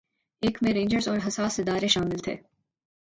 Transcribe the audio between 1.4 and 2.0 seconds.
ادارے